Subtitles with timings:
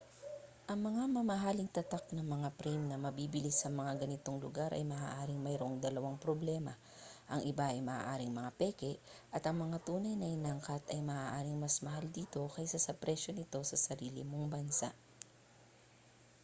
[0.69, 4.81] ang mga may mamahaling tatak na mga frame na mabibili sa mga ganitong lugar ay
[4.93, 6.73] maaaring mayroong dalawang problema
[7.33, 8.91] ang iba ay maaaring mga peke
[9.35, 13.59] at ang mga tunay na inangkat ay maaaring mas mahal dito kaysa sa presyo nito
[13.65, 14.89] sa sarili mong bansa